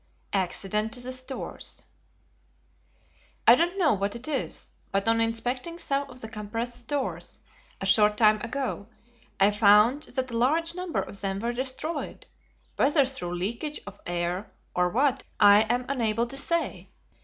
[0.33, 1.85] Accident to the Stores.
[3.45, 7.39] "I don't know what it is, but on inspecting some of the compressed stores,
[7.79, 8.87] a short time ago,
[9.39, 12.25] I found that a large number of them were destroyed,
[12.77, 16.89] whether through leakage of air, or what, I am unable to say.